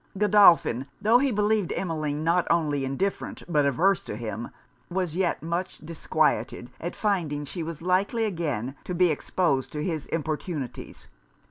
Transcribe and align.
Godolphin, 0.17 0.87
tho' 0.99 1.19
he 1.19 1.31
believed 1.31 1.71
Emmeline 1.75 2.23
not 2.23 2.47
only 2.49 2.83
indifferent 2.83 3.43
but 3.47 3.67
averse 3.67 3.99
to 3.99 4.15
him, 4.15 4.49
was 4.89 5.15
yet 5.15 5.43
much 5.43 5.77
disquieted 5.77 6.71
at 6.81 6.95
finding 6.95 7.45
she 7.45 7.61
was 7.61 7.83
likely 7.83 8.25
again 8.25 8.75
to 8.85 8.95
be 8.95 9.11
exposed 9.11 9.71
to 9.73 9.83
his 9.83 10.07
importunities. 10.07 11.07